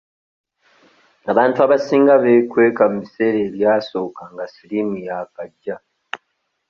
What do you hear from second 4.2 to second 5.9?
nga siriimu yaakajja.